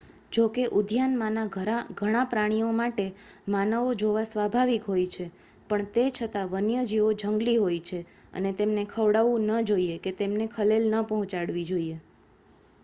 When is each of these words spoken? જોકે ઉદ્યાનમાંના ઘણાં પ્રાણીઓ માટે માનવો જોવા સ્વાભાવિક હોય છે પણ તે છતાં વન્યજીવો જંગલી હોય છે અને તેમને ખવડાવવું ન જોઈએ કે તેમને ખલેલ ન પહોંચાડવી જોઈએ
જોકે 0.31 0.63
ઉદ્યાનમાંના 0.71 1.49
ઘણાં 1.95 2.29
પ્રાણીઓ 2.29 2.69
માટે 2.77 3.03
માનવો 3.47 3.91
જોવા 3.95 4.23
સ્વાભાવિક 4.23 4.87
હોય 4.87 5.11
છે 5.11 5.27
પણ 5.69 5.91
તે 5.91 6.05
છતાં 6.11 6.49
વન્યજીવો 6.53 7.11
જંગલી 7.15 7.57
હોય 7.57 7.81
છે 7.81 7.99
અને 8.33 8.53
તેમને 8.57 8.87
ખવડાવવું 8.87 9.45
ન 9.51 9.67
જોઈએ 9.67 9.99
કે 9.99 10.15
તેમને 10.17 10.49
ખલેલ 10.51 10.89
ન 10.91 11.05
પહોંચાડવી 11.05 11.67
જોઈએ 11.67 11.99